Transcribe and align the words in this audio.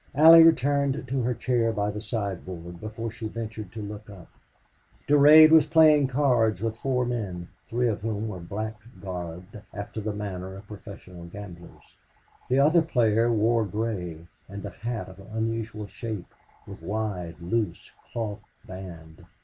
Allie 0.15 0.41
returned 0.41 1.05
to 1.09 1.21
her 1.21 1.35
chair 1.35 1.71
by 1.71 1.91
the 1.91 2.01
sideboard 2.01 2.79
before 2.81 3.11
she 3.11 3.27
ventured 3.27 3.71
to 3.73 3.83
look 3.83 4.09
up. 4.09 4.29
Durade 5.07 5.51
was 5.51 5.67
playing 5.67 6.07
cards 6.07 6.59
with 6.59 6.75
four 6.75 7.05
men, 7.05 7.49
three 7.67 7.87
of 7.87 8.01
whom 8.01 8.27
were 8.27 8.39
black 8.39 8.77
garbed, 8.99 9.59
after 9.71 10.01
the 10.01 10.11
manner 10.11 10.55
of 10.55 10.65
professional 10.65 11.25
gamblers. 11.25 11.83
The 12.49 12.57
other 12.57 12.81
player 12.81 13.31
wore 13.31 13.63
gray, 13.63 14.25
and 14.49 14.65
a 14.65 14.71
hat 14.71 15.07
of 15.07 15.19
unusual 15.35 15.85
shape, 15.85 16.33
with 16.65 16.81
wide, 16.81 17.35
loose, 17.39 17.91
cloth 18.11 18.41
band. 18.65 19.23